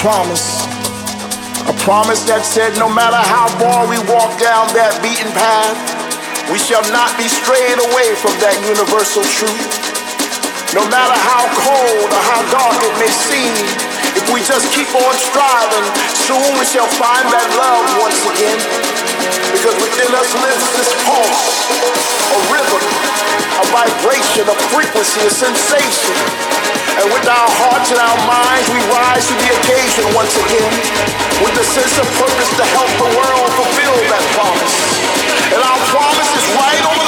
promise, 0.00 0.64
a 1.68 1.76
promise 1.84 2.24
that 2.24 2.40
said, 2.40 2.72
no 2.80 2.88
matter 2.88 3.20
how 3.20 3.52
far 3.60 3.84
we 3.84 4.00
walk 4.08 4.32
down 4.40 4.64
that 4.72 4.96
beaten 5.04 5.28
path, 5.36 5.76
we 6.48 6.56
shall 6.56 6.80
not 6.88 7.12
be 7.20 7.28
strayed 7.28 7.76
away 7.76 8.16
from 8.16 8.32
that 8.40 8.56
universal 8.64 9.20
truth. 9.28 9.60
No 10.72 10.80
matter 10.88 11.12
how 11.12 11.44
cold 11.52 12.08
or 12.08 12.22
how 12.32 12.40
dark 12.48 12.80
it 12.80 12.96
may 12.96 13.12
seem, 13.12 13.52
if 14.16 14.24
we 14.32 14.40
just 14.40 14.72
keep 14.72 14.88
on 14.88 15.14
striving, 15.20 15.86
soon 16.16 16.48
we 16.56 16.64
shall 16.64 16.88
find 16.96 17.28
that 17.28 17.48
love 17.60 17.84
once 18.00 18.24
again. 18.24 18.56
Because 19.52 19.76
within 19.84 20.16
us 20.16 20.32
lives 20.40 20.64
this 20.80 20.96
pulse, 21.04 21.68
a 22.24 22.38
rhythm, 22.48 22.84
a 23.60 23.64
vibration, 23.68 24.48
a 24.48 24.56
frequency, 24.72 25.28
a 25.28 25.32
sensation. 25.32 26.79
And 26.98 27.06
with 27.14 27.26
our 27.30 27.50
hearts 27.62 27.94
and 27.94 28.00
our 28.02 28.20
minds, 28.26 28.66
we 28.74 28.80
rise 28.90 29.24
to 29.30 29.34
the 29.38 29.50
occasion 29.62 30.04
once 30.16 30.34
again 30.34 30.72
with 31.44 31.54
the 31.54 31.64
sense 31.64 31.94
of 31.96 32.06
purpose 32.18 32.50
to 32.58 32.64
help 32.74 32.90
the 32.98 33.10
world 33.14 33.48
fulfill 33.54 33.96
that 34.10 34.24
promise. 34.34 34.76
And 35.54 35.60
our 35.62 35.80
promise 35.94 36.30
is 36.34 36.46
right 36.58 36.82
over 36.90 36.99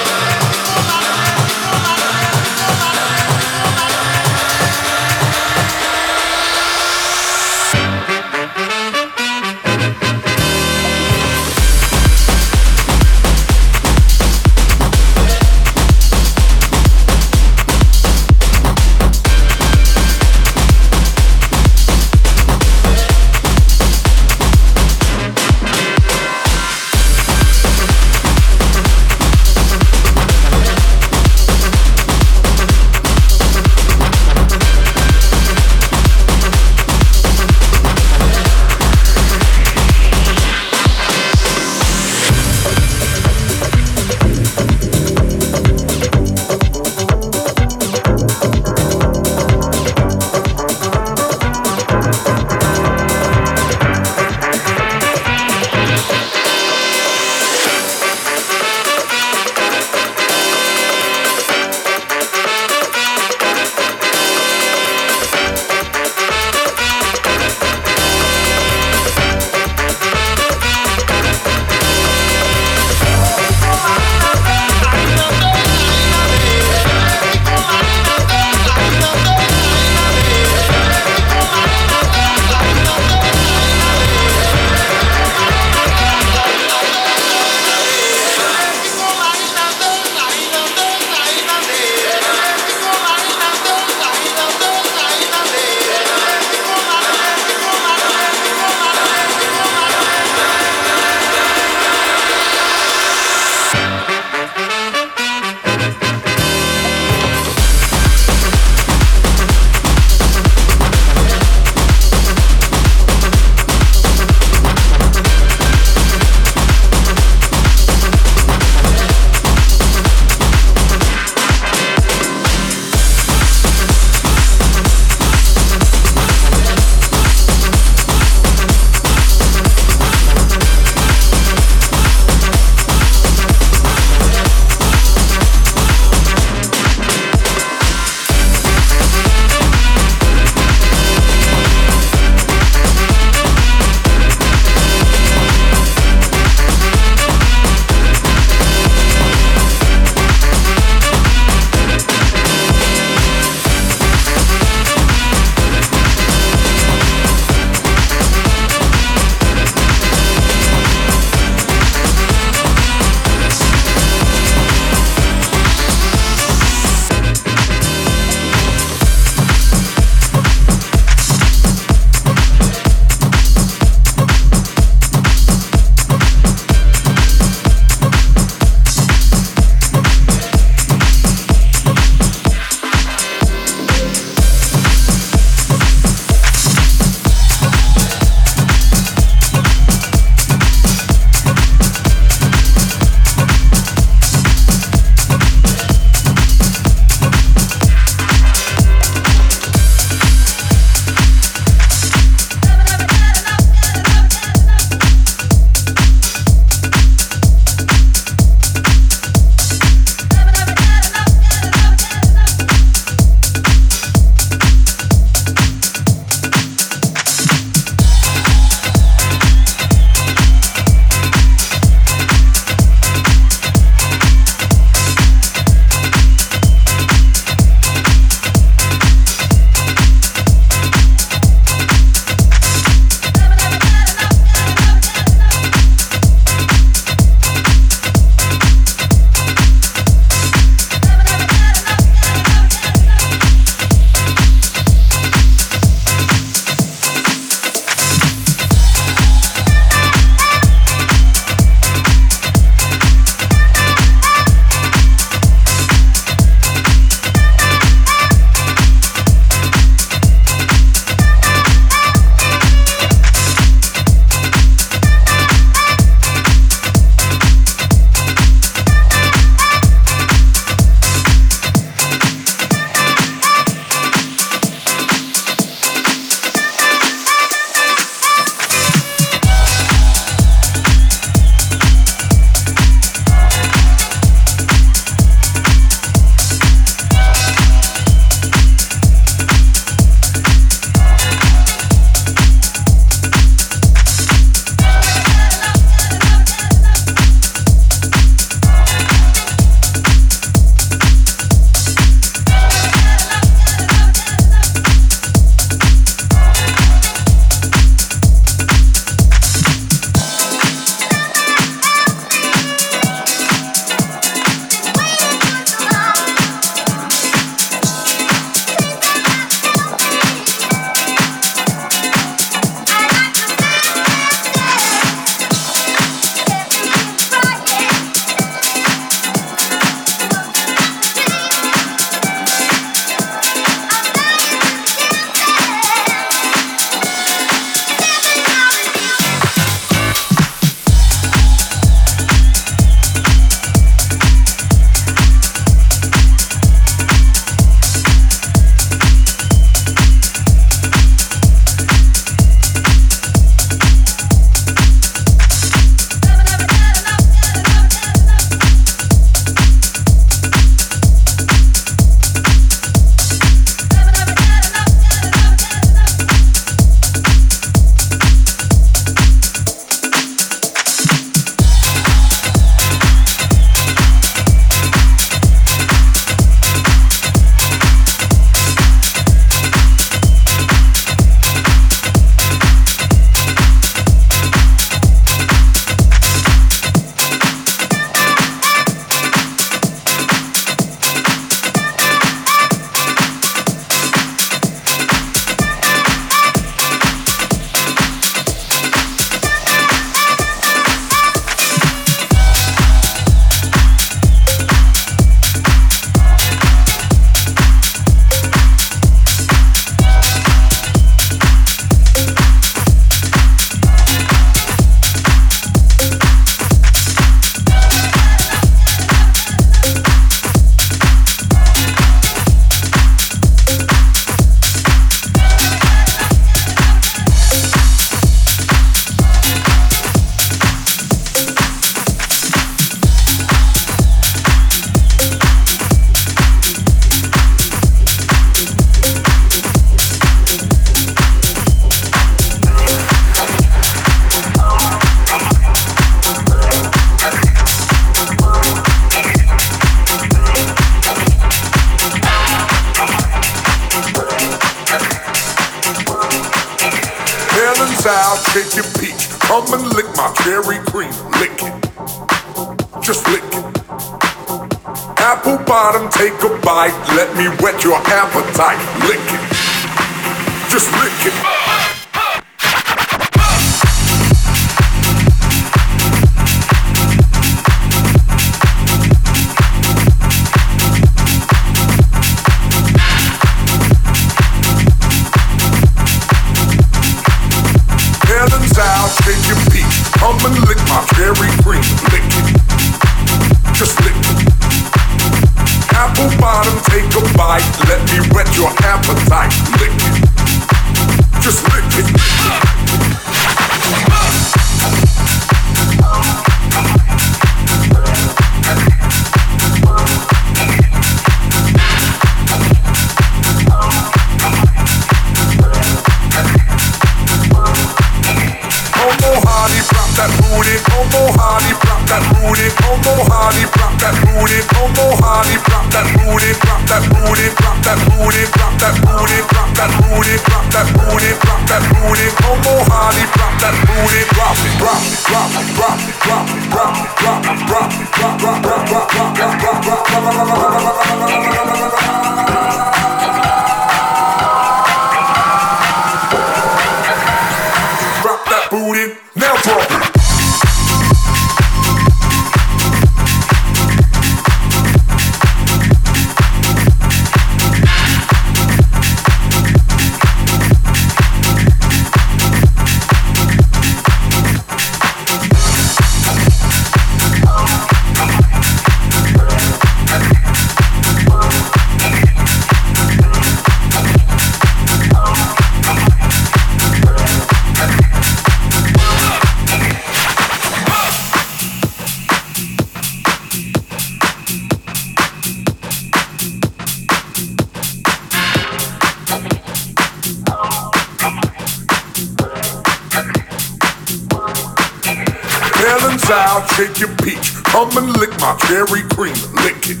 I'll 596.56 596.66
take 596.68 596.98
your 596.98 597.14
peach. 597.16 597.52
Come 597.64 597.94
and 597.98 598.16
lick 598.16 598.30
my 598.40 598.56
cherry 598.64 599.02
cream. 599.12 599.36
Lick 599.60 599.90
it. 599.92 600.00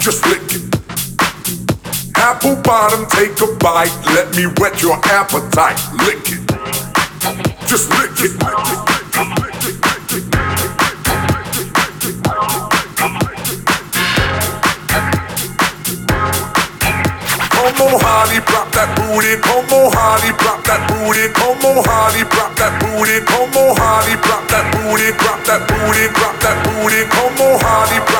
Just 0.00 0.26
lick 0.26 0.42
it. 0.50 0.74
Apple 2.16 2.56
bottom, 2.62 3.06
take 3.06 3.40
a 3.40 3.46
bite. 3.58 3.94
Let 4.06 4.34
me 4.34 4.46
wet 4.58 4.82
your 4.82 4.98
appetite. 5.04 5.78
Lick 6.02 6.34
it. 6.34 6.42
Just 7.68 7.90
lick 7.90 8.10
it. 8.18 8.34
Lick 8.42 8.58
it. 8.58 8.90
Come 17.54 17.80
on, 17.86 18.00
Holly, 18.02 18.40
that 18.80 18.96
booty, 18.96 19.36
come 19.44 19.68
on, 19.76 19.92
Holly, 19.92 20.32
drop 20.40 20.64
that 20.64 20.80
booty, 20.88 21.28
come 21.36 21.60
on, 21.68 21.84
Holly, 21.84 22.24
drop 22.32 22.56
that 22.56 22.72
booty, 22.80 23.20
come 23.28 23.52
on, 23.52 23.76
Holly, 23.76 24.16
drop 24.24 24.48
that 24.48 24.64
booty, 24.72 25.12
drop 25.20 25.40
that 25.44 25.60
booty, 25.68 26.08
drop 26.16 26.36
that 26.40 26.56
booty, 26.64 27.04
come 27.12 27.36
on, 27.44 27.60
Holly, 27.60 28.00
drop 28.08 28.19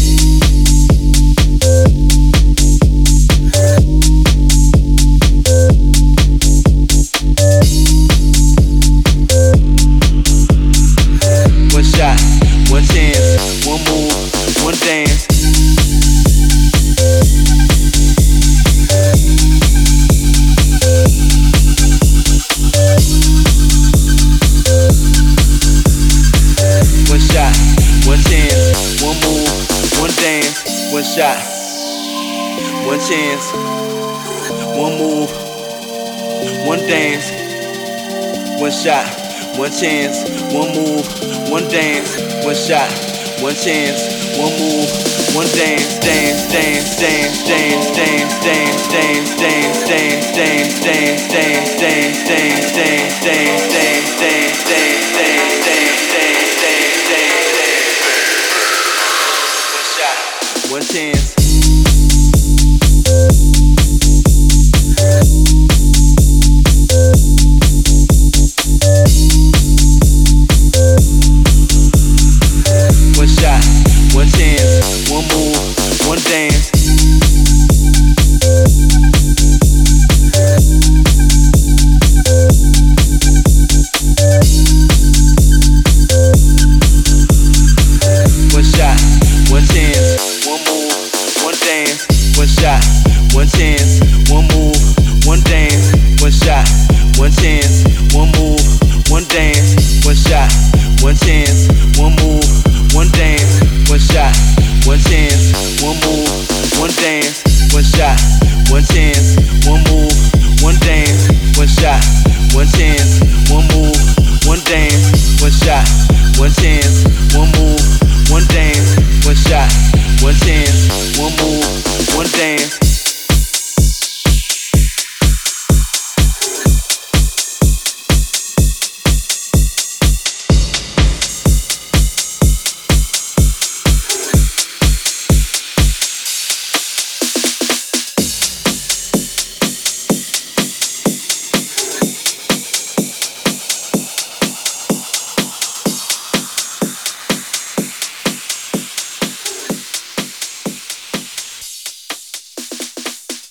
chance, 39.71 40.23
one 40.53 40.75
move, 40.75 41.05
one 41.49 41.67
dance, 41.69 42.15
one 42.45 42.55
shot, 42.55 42.91
one 43.41 43.55
chance, 43.55 44.37
one 44.37 44.51
move, 44.59 44.89
one 45.35 45.47
dance, 45.55 45.97
dance, 45.99 46.51
dance, 46.51 46.99
dance, 46.99 47.43
dance, 47.47 47.95
dance. 47.95 48.20